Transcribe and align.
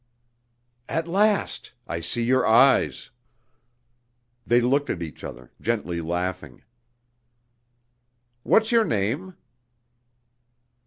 "At 0.89 1.07
last! 1.07 1.73
I 1.87 1.99
see 2.01 2.23
your 2.23 2.43
eyes." 2.43 3.11
They 4.47 4.59
looked 4.59 4.89
at 4.89 5.03
each 5.03 5.23
other, 5.23 5.51
gently 5.61 6.01
laughing. 6.01 6.63
"What's 8.41 8.71
your 8.71 8.83
name?" 8.83 9.35